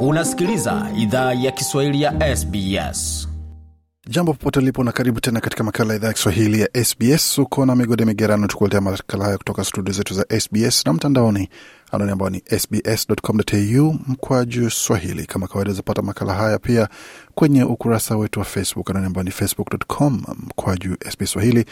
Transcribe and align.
Unasikiliza 0.00 0.90
idhaa 0.96 1.32
ya 1.34 1.50
Kiswahili 1.52 2.02
ya 2.02 2.36
SBS. 2.36 3.28
Jambo 4.08 4.32
popote 4.32 4.58
ulipo 4.58 4.84
na 4.84 4.92
karibu 4.92 5.20
tena 5.20 5.40
katika 5.40 5.64
makala 5.64 5.94
idhaa 5.94 6.06
ya 6.06 6.12
Kiswahili 6.12 6.60
ya 6.60 6.84
SBS. 6.84 7.38
Uko 7.38 7.66
na 7.66 7.76
migode 7.76 8.04
migerano, 8.04 8.46
tukuletea 8.46 8.80
makala 8.80 9.24
haya 9.24 9.38
kutoka 9.38 9.64
studio 9.64 9.92
zetu 9.94 10.14
za 10.14 10.24
SBS 10.40 10.86
na 10.86 10.92
mtandaoni, 10.92 11.48
anwani 11.92 12.12
ambao 12.12 12.30
ni 12.30 12.42
sbs.com.au 12.58 13.94
mkwaju 14.06 14.70
swahili. 14.70 15.26
Kama 15.26 15.46
kawaida, 15.48 15.72
zapata 15.72 16.02
makala 16.02 16.34
haya 16.34 16.58
pia 16.58 16.88
kwenye 17.34 17.64
ukurasa 17.64 18.16
wetu 18.16 18.38
wa 18.40 18.44
Facebook, 18.44 18.90
anwani 18.90 19.06
ambao 19.06 19.24
ni 19.24 19.30
facebook.com 19.30 20.22
mkwaju 20.36 20.96
SBS 21.10 21.30
swahili, 21.30 21.64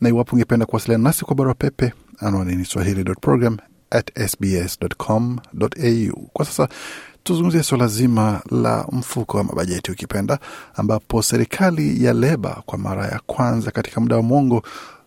na 0.00 0.08
iwapo 0.08 0.32
ungependa 0.36 0.66
kuwasiliana 0.66 1.04
nasi 1.04 1.24
kwa 1.24 1.34
barua 1.36 1.54
pepe, 1.54 1.92
anwani 2.18 2.56
ni 2.56 2.64
swahili.program 2.64 3.56
at 3.90 4.28
sbs.com.au. 4.28 6.26
Kwa 6.32 6.44
sasa 6.44 6.68
tuzungumzie 7.26 7.62
suala 7.62 7.86
zima 7.86 8.40
la 8.50 8.86
mfuko 8.92 9.36
wa 9.38 9.44
mabajeti 9.44 9.90
ukipenda, 9.92 10.38
ambapo 10.74 11.22
serikali 11.22 12.04
ya 12.04 12.12
Leba 12.12 12.62
kwa 12.66 12.78
mara 12.78 13.06
ya 13.06 13.20
kwanza 13.26 13.70
katika 13.70 14.00
muda 14.00 14.16
wa 14.16 14.22
mwongo 14.22 14.62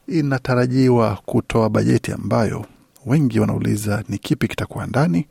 inatarajiwa 0.07 1.17
kutoa 1.25 1.69
bajeti 1.69 2.11
ambayo 2.11 2.65
wengi 3.05 3.39
wanauliza 3.39 4.03
ni 4.09 4.17
kipi 4.17 4.47
kitakuwa 4.47 4.85
ndani. 4.87 5.27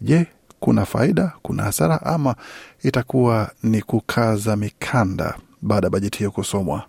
Je, 0.00 0.26
kuna 0.60 0.84
faida, 0.84 1.32
kuna 1.42 1.62
hasara, 1.62 2.02
ama 2.06 2.34
itakuwa 2.82 3.50
ni 3.62 3.82
kukaza 3.82 4.56
mikanda 4.56 5.34
baada 5.62 5.86
ya 5.86 5.90
bajeti 5.90 6.18
hiyo 6.18 6.30
kusomwa? 6.30 6.84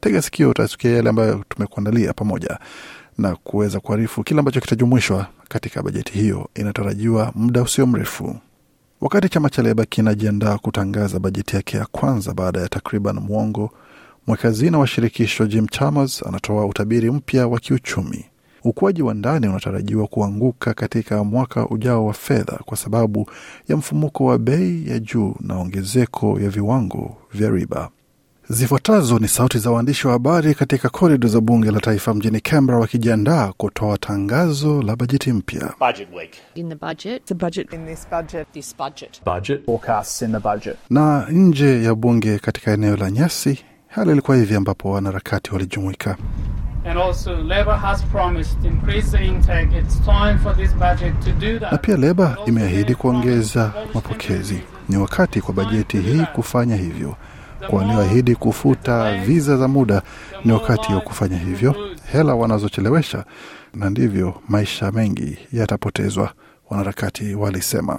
Tega 0.00 0.22
sikio, 0.22 0.50
utasikia 0.50 0.90
yale 0.96 1.10
ambayo 1.10 1.44
tumekuandalia 1.48 2.12
pamoja 2.12 2.58
na 3.18 3.36
kuweza 3.36 3.80
kuarifu 3.80 4.22
kile 4.24 4.38
ambacho 4.40 4.60
kitajumuishwa 4.60 5.26
katika 5.48 5.82
bajeti 5.82 6.12
hiyo 6.12 6.48
inatarajiwa 6.54 7.32
muda 7.34 7.62
usio 7.62 7.86
mrefu. 7.86 8.36
Wakati 9.00 9.28
chama 9.28 9.50
cha 9.50 9.62
Leba 9.62 9.84
kinajiandaa 9.84 10.58
kutangaza 10.58 11.18
bajeti 11.18 11.56
yake 11.56 11.76
ya 11.76 11.86
kwanza 11.86 12.34
baada 12.34 12.60
ya 12.60 12.68
takriban 12.68 13.18
mwongo, 13.20 13.70
mweka 14.26 14.42
hazina 14.48 14.78
wa 14.78 14.86
shirikisho 14.86 15.46
Jim 15.46 15.66
Chalmers 15.68 16.22
anatoa 16.26 16.66
utabiri 16.66 17.10
mpya 17.10 17.46
wa 17.48 17.58
kiuchumi. 17.60 18.24
Ukuaji 18.64 19.02
wa 19.02 19.14
ndani 19.14 19.48
unatarajiwa 19.48 20.06
kuanguka 20.06 20.74
katika 20.74 21.24
mwaka 21.24 21.68
ujao 21.68 22.06
wa 22.06 22.12
fedha 22.14 22.58
kwa 22.64 22.76
sababu 22.76 23.30
ya 23.68 23.76
mfumuko 23.76 24.24
wa 24.24 24.38
bei 24.38 24.88
ya 24.90 24.98
juu 24.98 25.34
na 25.40 25.56
ongezeko 25.58 26.40
ya 26.40 26.50
viwango 26.50 27.16
vya 27.34 27.50
riba. 27.50 27.90
Zifuatazo 28.50 29.18
ni 29.18 29.28
sauti 29.28 29.58
za 29.58 29.70
waandishi 29.70 30.06
wa 30.06 30.12
habari 30.12 30.54
katika 30.54 30.88
korido 30.88 31.28
za 31.28 31.40
bunge 31.40 31.70
la 31.70 31.80
taifa 31.80 32.14
mjini 32.14 32.40
Canberra 32.40 32.80
wakijiandaa 32.80 33.52
kutoa 33.56 33.98
tangazo 33.98 34.82
la 34.82 34.96
bajeti 34.96 35.32
mpya. 35.32 35.72
budget 35.80 36.08
week. 36.14 36.30
in 36.54 36.68
the 36.68 36.74
budget. 36.74 37.24
the 37.24 37.34
budget 37.34 37.72
in 37.72 37.86
this 37.86 38.08
budget. 38.10 38.48
This 38.52 38.76
budget. 38.76 39.20
Budget 39.24 39.64
forecasts 39.66 40.22
in 40.22 40.32
the 40.32 40.38
budget. 40.38 40.76
Na 40.90 41.26
nje 41.30 41.82
ya 41.82 41.94
bunge 41.94 42.38
katika 42.38 42.72
eneo 42.72 42.96
la 42.96 43.10
nyasi, 43.10 43.58
hali 43.88 44.10
ilikuwa 44.12 44.36
hivi 44.36 44.54
ambapo 44.54 44.90
wanaharakati 44.90 45.50
walijumuika. 45.52 46.16
And 46.84 46.98
also, 46.98 47.36
Labour 47.36 47.76
has 47.76 48.02
promised 48.04 48.62
to 48.62 48.68
increase 48.68 49.10
the 49.18 49.24
intake. 49.26 49.78
It's 49.78 50.00
time 50.04 50.38
for 50.42 50.56
this 50.56 50.74
budget 50.74 51.20
to 51.24 51.32
do 51.32 51.58
that. 51.58 51.72
Na 51.72 51.78
pia 51.78 51.96
Leba 51.96 52.36
imeahidi 52.46 52.94
kuongeza 52.94 53.72
mapokezi. 53.94 54.60
Ni 54.88 54.96
wakati 54.96 55.40
kwa 55.40 55.54
bajeti 55.54 55.98
hii 55.98 56.22
kufanya 56.34 56.76
hivyo. 56.76 57.16
Kwa 57.66 57.78
walioahidi 57.78 58.34
kufuta 58.36 59.24
viza 59.24 59.56
za 59.56 59.68
muda, 59.68 60.02
ni 60.44 60.52
wakati 60.52 60.92
wa 60.92 61.00
kufanya 61.00 61.38
hivyo. 61.38 61.74
Hela 62.12 62.34
wanazochelewesha, 62.34 63.24
na 63.74 63.90
ndivyo 63.90 64.34
maisha 64.48 64.92
mengi 64.92 65.38
yatapotezwa, 65.52 66.32
wanaharakati 66.70 67.34
walisema. 67.34 67.98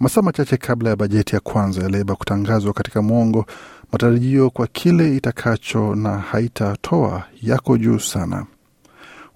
Masaa 0.00 0.22
machache 0.22 0.56
kabla 0.56 0.90
ya 0.90 0.96
bajeti 0.96 1.34
ya 1.34 1.40
kwanza 1.40 1.82
ya 1.82 1.88
Leba 1.88 2.14
kutangazwa 2.16 2.72
katika 2.72 3.02
mwongo, 3.02 3.46
matarajio 3.92 4.50
kwa 4.50 4.66
kile 4.66 5.16
itakacho 5.16 5.94
na 5.94 6.18
haitatoa 6.18 7.22
yako 7.42 7.78
juu 7.78 7.98
sana. 7.98 8.46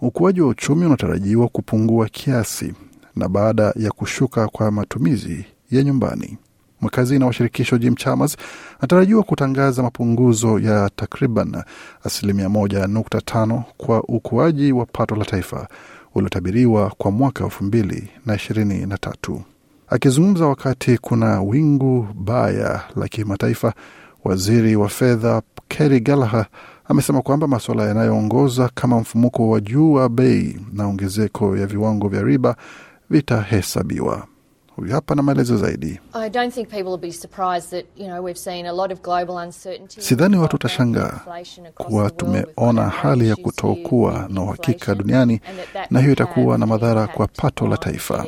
Ukuaji 0.01 0.41
wa 0.41 0.49
uchumi 0.49 0.87
unatarajiwa 0.87 1.49
kupungua 1.49 2.09
kiasi 2.09 2.75
na 3.17 3.29
baada 3.29 3.73
ya 3.77 3.91
kushuka 3.91 4.49
kwa 4.49 4.71
matumizi 4.71 5.45
ya 5.71 5.83
nyumbani. 5.83 6.39
Mwakazina 6.83 7.27
wa 7.27 7.33
shirikisho 7.33 7.79
Jim 7.79 7.95
Chalmers 7.95 8.37
anatarajiwa 8.79 9.23
kutangaza 9.23 9.83
mapunguzo 9.83 10.59
ya 10.59 10.91
takriban 10.97 11.63
asilimia 12.05 12.49
moja 12.49 12.87
nukta 12.87 13.21
tano 13.21 13.65
kwa 13.77 14.03
ukuaji 14.05 14.73
wa 14.73 14.87
pato 14.87 15.17
la 15.17 15.25
taifa 15.25 15.69
uliotabiriwa 16.15 16.93
kwa 16.99 17.11
mwaka 17.11 17.45
elfu 17.45 17.65
mbili 17.65 18.09
na 18.27 18.35
ishirini 18.35 18.87
na 18.87 18.99
tatu. 18.99 19.43
Akizungumza 19.89 20.47
wakati 20.47 20.99
kuna 20.99 21.43
wingu 21.43 22.09
baya 22.15 22.81
la 22.97 23.09
kimataifa, 23.09 23.75
waziri 24.25 24.77
wa 24.77 24.89
fedha 24.89 25.43
Kerry 25.69 26.01
Gallagher 26.01 26.47
amesema 26.85 27.23
kwamba 27.23 27.49
masuala 27.49 27.87
yanayoongoza 27.89 28.71
kama 28.75 29.01
mfumuko 29.01 29.49
wa 29.51 29.61
juu 29.61 29.93
wa 29.93 30.09
bei 30.09 30.61
na 30.73 30.87
ongezeko 30.87 31.57
ya 31.57 31.67
viwango 31.67 32.09
vya 32.09 32.23
riba 32.23 32.57
vitahesabiwa. 33.11 34.27
Huyu 34.83 34.95
hapa 34.95 35.15
na 35.15 35.23
maelezo 35.23 35.57
zaidi. 35.57 36.01
I 36.13 36.31
don't 36.31 36.55
think 36.55 36.69
people 36.69 36.89
will 36.91 36.99
be 37.01 37.13
surprised 37.13 37.71
that, 37.71 37.85
you 37.97 38.07
know, 38.07 38.25
we've 38.25 38.39
seen 38.39 38.67
a 38.67 38.73
lot 38.73 38.95
of 38.95 39.03
global 39.03 39.37
uncertainty. 39.47 40.01
Sidhani 40.01 40.37
watu 40.37 40.55
watashangaa 40.55 41.21
kuwa 41.75 42.11
tumeona 42.11 42.89
hali 42.89 43.29
ya 43.29 43.37
kutokuwa 43.37 44.27
na 44.29 44.43
uhakika 44.43 44.95
duniani 44.95 45.41
na 45.91 46.01
hiyo 46.01 46.13
itakuwa 46.13 46.59
na 46.59 46.67
madhara 46.67 47.07
kwa 47.07 47.27
pato 47.29 47.67
la 47.69 47.77
taifa. 47.77 48.27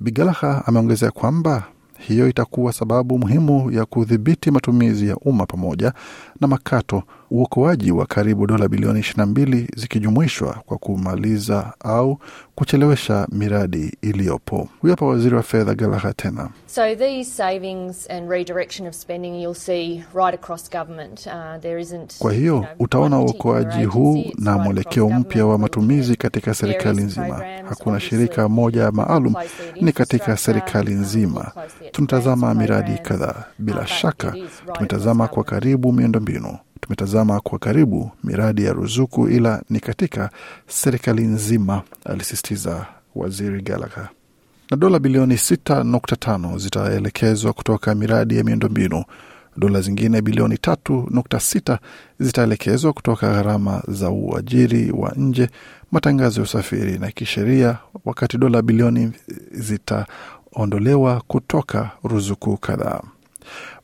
Bigalaha 0.00 0.62
ameongezea 0.66 1.10
kwamba 1.10 1.62
hiyo 1.98 2.28
itakuwa 2.28 2.72
sababu 2.72 3.18
muhimu 3.18 3.70
ya 3.70 3.84
kudhibiti 3.84 4.50
matumizi 4.50 5.08
ya 5.08 5.16
umma 5.16 5.46
pamoja 5.46 5.92
na 6.40 6.46
makato, 6.48 7.02
uokoaji 7.30 7.92
wa 7.92 8.06
karibu 8.06 8.46
dola 8.46 8.68
bilioni 8.68 9.00
22 9.00 9.66
zikijumuishwa 9.76 10.62
kwa 10.66 10.78
kumaliza 10.78 11.72
au 11.80 12.18
kuchelewesha 12.54 13.26
miradi 13.32 13.96
iliyopo. 14.02 14.68
Huyu 14.80 14.92
hapa 14.92 15.06
waziri 15.06 15.34
wa 15.34 15.42
fedha 15.42 15.74
Galaha 15.74 16.12
tena. 16.12 16.48
So 16.66 16.94
these 16.94 17.24
savings 17.30 18.10
and 18.10 18.30
redirection 18.30 18.88
of 18.88 18.94
spending 18.94 19.42
you'll 19.42 19.54
see 19.54 20.04
right 20.14 20.34
across 20.34 20.70
government. 20.70 21.26
Uh, 21.26 21.60
there 21.60 21.80
isn't, 21.82 22.18
Kwa 22.18 22.32
you 22.32 22.38
hiyo 22.40 22.58
know, 22.60 22.68
utaona 22.78 23.18
uokoaji 23.20 23.84
huu 23.84 24.24
na 24.38 24.58
mwelekeo 24.58 25.08
mpya 25.10 25.46
wa 25.46 25.58
matumizi 25.58 26.16
katika 26.16 26.54
serikali 26.54 27.02
nzima. 27.02 27.42
Hakuna 27.68 28.00
shirika 28.00 28.48
moja 28.48 28.90
maalum, 28.90 29.34
ni 29.80 29.92
katika 29.92 30.36
serikali 30.36 30.94
nzima. 30.94 31.52
Tunatazama 31.92 32.54
miradi 32.54 32.98
kadhaa. 32.98 33.44
Bila 33.58 33.80
uh, 33.80 33.86
shaka 33.86 34.34
tumetazama 34.72 35.28
kwa 35.28 35.44
karibu 35.44 35.92
miundombinu, 35.92 36.58
tumetazama 36.80 37.40
kwa 37.40 37.58
karibu 37.58 38.10
miradi 38.24 38.64
ya 38.64 38.72
ruzuku, 38.72 39.28
ila 39.28 39.62
ni 39.70 39.80
katika 39.80 40.30
serikali 40.66 41.22
nzima, 41.22 41.82
alisisitiza 42.04 42.86
waziri 43.14 43.62
Gallagher. 43.62 44.08
Na 44.70 44.76
dola 44.76 44.98
bilioni 44.98 45.34
6.5 45.34 46.58
zitaelekezwa 46.58 47.52
kutoka 47.52 47.94
miradi 47.94 48.36
ya 48.36 48.44
miundombinu. 48.44 49.04
Dola 49.56 49.80
zingine 49.80 50.22
bilioni 50.22 50.54
3.6 50.54 51.78
zitaelekezwa 52.20 52.92
kutoka 52.92 53.30
gharama 53.32 53.82
za 53.88 54.10
uajiri 54.10 54.90
wa 54.90 55.12
nje, 55.16 55.48
matangazo 55.92 56.40
ya 56.40 56.44
usafiri 56.44 56.98
na 56.98 57.10
kisheria, 57.10 57.78
wakati 58.04 58.38
dola 58.38 58.62
bilioni 58.62 59.12
zitaondolewa 59.52 61.22
kutoka 61.26 61.90
ruzuku 62.04 62.56
kadhaa. 62.56 63.00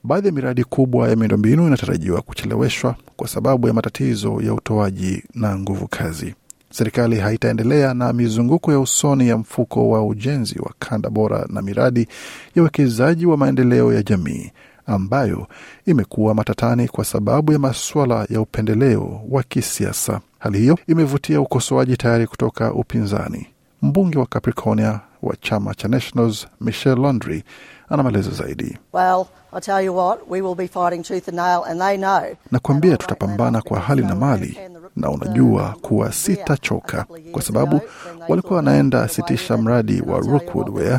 Baadhi 0.05 0.27
ya 0.27 0.33
miradi 0.33 0.65
kubwa 0.65 1.09
ya 1.09 1.17
miundombinu 1.17 1.67
inatarajiwa 1.67 2.23
kucheleweshwa 2.23 2.95
kwa 3.17 3.29
sababu 3.29 3.69
ya 3.69 3.75
matatizo 3.75 4.41
ya 4.41 4.55
utoaji 4.55 5.23
na 5.35 5.59
nguvu 5.59 5.89
kazi. 5.89 6.35
Serikali 6.71 7.17
haitaendelea 7.19 7.95
na 7.95 8.13
mizunguko 8.13 8.73
ya 8.73 8.81
usoni 8.81 9.29
ya 9.29 9.37
mfuko 9.39 9.91
wa 9.91 10.07
ujenzi 10.07 10.59
wa 10.59 10.73
kanda 10.79 11.11
bora 11.11 11.47
na 11.51 11.63
miradi 11.63 12.09
ya 12.55 12.63
uwekezaji 12.63 13.27
wa 13.27 13.37
maendeleo 13.37 13.93
ya 13.93 14.03
jamii 14.03 14.51
ambayo 14.87 15.47
imekuwa 15.87 16.35
matatani 16.35 16.89
kwa 16.89 17.05
sababu 17.05 17.53
ya 17.53 17.59
masuala 17.59 18.27
ya 18.31 18.41
upendeleo 18.41 19.21
wa 19.31 19.43
kisiasa. 19.43 20.21
Hali 20.39 20.59
hiyo 20.59 20.79
imevutia 20.89 21.41
ukosoaji 21.41 21.97
tayari 21.97 22.27
kutoka 22.27 22.73
upinzani. 22.73 23.47
Mbunge 23.83 24.19
wa 24.19 24.27
Capricornia 24.27 25.01
wa 25.23 25.37
chama 25.41 25.75
cha 25.75 25.89
Nationals 25.89 26.47
Michel 26.61 26.99
Landry 26.99 27.43
ana 27.89 28.03
maelezo 28.03 28.31
zaidi. 28.31 28.79
Well, 28.93 29.27
I 29.53 29.61
tell 29.61 29.85
you 29.85 29.97
what, 29.97 30.19
we 30.31 30.41
will 30.43 30.55
be 30.55 30.67
fighting 30.69 31.03
tooth 31.03 31.29
and 31.29 31.37
nail, 31.37 31.65
and 31.69 31.81
they 31.81 31.97
know. 31.97 32.37
Nakwambia 32.51 32.97
tutapambana 32.97 33.63
kwa 33.63 33.81
hali 33.81 34.03
na 34.03 34.15
mali, 34.15 34.59
na 34.97 35.11
unajua 35.11 35.75
kuwa 35.83 36.13
sitachoka, 36.13 37.07
kwa 37.33 37.43
sababu 37.43 37.81
walikuwa 38.29 38.57
wanaenda 38.57 39.09
sitisha 39.09 39.57
mradi 39.57 40.03
wa 40.07 40.19
Rookwood 40.19 40.69
Ware 40.69 40.99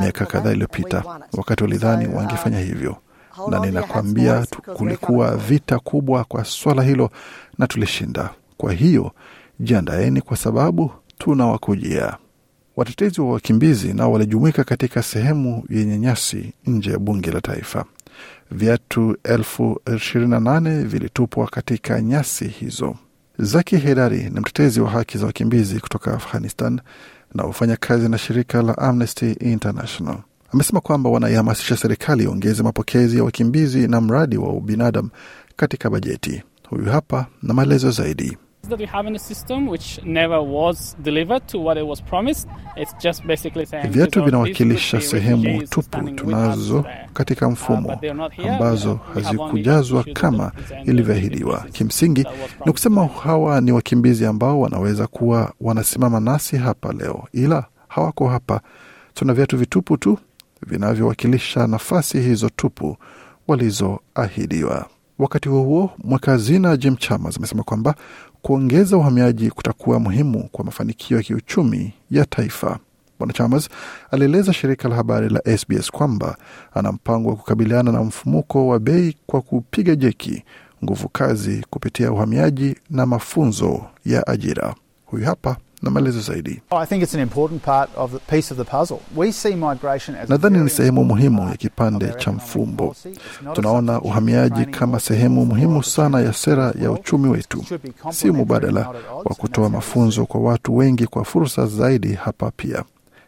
miaka 0.00 0.26
kadhaa 0.26 0.52
iliyopita, 0.52 1.02
wakati 1.32 1.62
walidhani 1.62 2.08
wangefanya 2.14 2.58
hivyo, 2.58 2.96
na 3.50 3.58
ninakwambia 3.60 4.46
kulikuwa 4.76 5.36
vita 5.36 5.78
kubwa 5.78 6.24
kwa 6.24 6.44
swala 6.44 6.82
hilo 6.82 7.10
na 7.58 7.66
tulishinda. 7.66 8.30
Kwa 8.56 8.72
hiyo 8.72 9.10
jiandaeni, 9.60 10.20
kwa 10.20 10.36
sababu 10.36 10.90
tunawakujia. 11.18 12.16
Watetezi 12.76 13.20
wa 13.20 13.32
wakimbizi 13.32 13.92
nao 13.94 14.12
walijumuika 14.12 14.64
katika 14.64 15.02
sehemu 15.02 15.64
yenye 15.70 15.98
nyasi 15.98 16.52
nje 16.66 16.90
ya 16.90 16.98
bunge 16.98 17.30
la 17.30 17.40
taifa. 17.40 17.84
Viatu 18.50 19.16
elfu 19.24 19.80
ishirini 19.96 20.30
na 20.30 20.40
nane 20.40 20.82
vilitupwa 20.84 21.46
katika 21.46 22.00
nyasi 22.00 22.44
hizo. 22.48 22.96
Zaki 23.38 23.76
Hedari 23.76 24.22
ni 24.22 24.40
mtetezi 24.40 24.80
wa 24.80 24.90
haki 24.90 25.18
za 25.18 25.26
wakimbizi 25.26 25.80
kutoka 25.80 26.14
Afghanistan 26.14 26.80
na 27.34 27.42
hufanya 27.42 27.76
kazi 27.76 28.08
na 28.08 28.18
shirika 28.18 28.62
la 28.62 28.78
Amnesty 28.78 29.32
International. 29.32 30.18
Amesema 30.52 30.80
kwamba 30.80 31.10
wanaihamasisha 31.10 31.76
serikali 31.76 32.24
iongeze 32.24 32.62
mapokezi 32.62 33.16
ya 33.16 33.24
wakimbizi 33.24 33.88
na 33.88 34.00
mradi 34.00 34.36
wa 34.36 34.48
ubinadamu 34.52 35.10
katika 35.56 35.90
bajeti. 35.90 36.42
Huyu 36.68 36.84
hapa 36.84 37.26
na 37.42 37.54
maelezo 37.54 37.90
zaidi. 37.90 38.36
That 38.68 38.80
we 38.80 38.86
have 38.86 39.08
in 39.08 39.12
the 39.14 39.18
system 39.18 39.68
which 39.68 40.00
never 40.04 40.38
was 40.38 40.96
delivered 41.02 41.46
to 41.46 41.58
what 41.64 41.78
it 41.78 41.84
was 41.86 42.02
promised. 42.02 42.48
It's 42.76 42.94
just 43.02 43.24
basically 43.26 43.66
saying 43.66 43.90
Viatu 43.90 44.22
vinawakilisha 44.24 45.00
sehemu 45.00 45.62
tupu 45.62 46.10
tunazo 46.10 46.84
katika 47.12 47.46
Uh, 47.46 47.52
mfumo 47.52 47.98
ambazo 48.50 49.00
hazikujazwa 49.14 50.04
kama 50.12 50.52
ilivyoahidiwa. 50.84 51.64
Kimsingi 51.72 52.26
ni 52.66 52.72
kusema 52.72 53.06
hawa 53.06 53.60
ni 53.60 53.72
wakimbizi 53.72 54.26
ambao 54.26 54.60
wanaweza 54.60 55.06
kuwa 55.06 55.52
wanasimama 55.60 56.20
nasi 56.20 56.56
hapa 56.56 56.92
leo, 56.92 57.24
ila 57.32 57.64
hawako 57.88 58.28
hapa. 58.28 58.60
Tuna 59.14 59.34
viatu 59.34 59.56
vitupu 59.58 59.96
tu 59.96 60.18
vinavyowakilisha 60.66 61.66
nafasi 61.66 62.20
hizo 62.20 62.50
tupu 62.56 62.96
walizoahidiwa. 63.48 64.86
Wakati 65.18 65.48
huo 65.48 65.62
huo, 65.62 65.90
mweka 66.04 66.30
hazina 66.30 66.76
Jim 66.76 66.96
Chalmers 66.96 67.36
amesema 67.36 67.62
kwamba 67.62 67.94
kuongeza 68.46 68.96
uhamiaji 68.96 69.50
kutakuwa 69.50 70.00
muhimu 70.00 70.48
kwa 70.52 70.64
mafanikio 70.64 71.16
ya 71.16 71.22
kiuchumi 71.22 71.92
ya 72.10 72.24
taifa. 72.26 72.78
Bwana 73.18 73.32
Chalmers 73.32 73.68
alieleza 74.10 74.52
shirika 74.52 74.88
la 74.88 74.94
habari 74.94 75.28
la 75.28 75.56
SBS 75.58 75.90
kwamba 75.90 76.36
ana 76.74 76.92
mpango 76.92 77.28
wa 77.28 77.36
kukabiliana 77.36 77.92
na 77.92 78.02
mfumuko 78.02 78.66
wa 78.68 78.78
bei 78.78 79.16
kwa 79.26 79.40
kupiga 79.42 79.94
jeki 79.96 80.44
nguvu 80.84 81.08
kazi 81.08 81.66
kupitia 81.70 82.12
uhamiaji 82.12 82.76
na 82.90 83.06
mafunzo 83.06 83.82
ya 84.04 84.26
ajira. 84.26 84.74
Huyu 85.06 85.24
hapa 85.24 85.56
na 85.82 85.90
maelezo 85.90 86.20
zaidi. 86.20 86.60
I 86.70 86.86
think 86.86 87.02
it's 87.02 87.14
an 87.14 87.20
important 87.20 87.62
part 87.62 87.90
of 87.96 88.12
the 88.12 88.18
piece 88.36 88.54
of 88.54 88.58
the 88.58 88.64
puzzle. 88.78 88.98
We 89.16 89.32
see 89.32 89.54
migration 89.54 90.16
as 90.16 90.30
a 90.30 90.32
Nadhani 90.32 90.58
ni 90.58 90.70
sehemu 90.70 91.04
muhimu 91.04 91.48
ya 91.48 91.56
kipande 91.56 92.12
cha 92.18 92.32
mfumbo. 92.32 92.96
Tunaona 93.52 94.00
uhamiaji 94.00 94.64
kama 94.66 95.00
sehemu 95.00 95.46
muhimu 95.46 95.82
sana 95.84 96.20
ya 96.20 96.32
sera 96.32 96.74
ya 96.82 96.90
uchumi 96.92 97.28
wetu, 97.28 97.64
si 98.10 98.30
mubadala 98.30 98.88
wa 99.24 99.34
kutoa 99.34 99.70
mafunzo 99.70 100.26
kwa 100.26 100.40
watu 100.40 100.76
wengi 100.76 101.06
kwa 101.06 101.24
fursa 101.24 101.66
zaidi 101.66 102.12
hapa. 102.14 102.50
Pia 102.56 102.84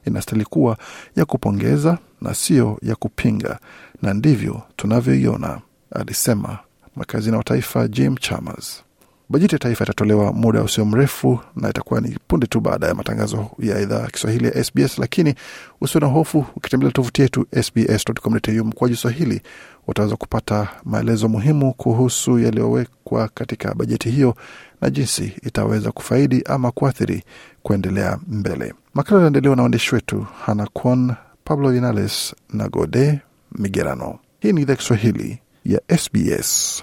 inastahili 0.07 0.45
kuwa 0.45 0.77
ya 1.17 1.25
kupongeza 1.25 1.99
na 2.21 2.35
sio 2.35 2.79
ya 2.83 2.95
kupinga, 2.97 3.59
na 4.03 4.15
ndivyo 4.15 4.63
tunavyoiona, 4.77 5.61
alisema 5.93 6.59
mwakazina 6.97 7.37
wa 7.37 7.45
taifa 7.45 7.89
Jim 7.89 8.17
Chalmers. 8.17 8.83
Bajeti 9.31 9.55
ya 9.55 9.59
taifa 9.59 9.85
itatolewa 9.85 10.33
muda 10.33 10.63
usio 10.63 10.85
mrefu 10.85 11.41
na 11.57 11.71
itakuwa 11.71 12.01
ni 12.01 12.17
punde 12.29 12.47
tu 12.47 12.61
baada 12.61 12.87
ya 12.87 12.95
matangazo 12.95 13.47
ya 13.59 13.81
idhaa 13.81 14.01
ya 14.01 14.07
Kiswahili 14.07 14.47
ya 14.47 14.65
SBS, 14.65 14.99
lakini 14.99 15.35
usio 15.81 16.01
na 16.01 16.07
hofu. 16.07 16.45
Ukitembelea 16.57 16.93
tovuti 16.93 17.23
yetu 17.23 17.47
sbs.com.au 17.63 18.65
mkwaju 18.65 18.97
Swahili 18.97 19.43
utaweza 19.89 20.17
kupata 20.17 20.69
maelezo 20.85 21.29
muhimu 21.29 21.73
kuhusu 21.75 22.39
yaliyowekwa 22.39 23.29
katika 23.35 23.75
bajeti 23.75 24.11
hiyo 24.11 24.35
na 24.81 24.91
jinsi 24.91 25.33
itaweza 25.43 25.93
kufaidi 25.93 26.43
ama 26.47 26.71
kuathiri 26.71 27.25
kuendelea 27.63 28.19
mbele. 28.29 28.75
Makala 28.95 29.17
yanaendelewa 29.19 29.57
na 29.57 29.63
waandishi 29.63 29.95
wetu 29.95 30.27
Hana 30.47 30.67
Kwon, 30.73 31.15
Pablo 31.45 31.71
Vinales 31.71 32.35
na 32.53 32.69
Gode 32.69 33.21
Migerano. 33.59 34.19
Hii 34.41 34.53
ni 34.53 34.63
idhaa 34.63 34.77
Kiswahili 34.77 35.39
ya 35.65 35.81
SBS. 35.99 36.83